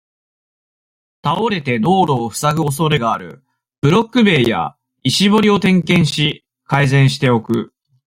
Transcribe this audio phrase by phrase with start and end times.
[1.23, 3.43] 倒れて道路をふさぐ恐れがある、
[3.81, 7.71] ブロック塀や、石塀を点検し、改善しておく。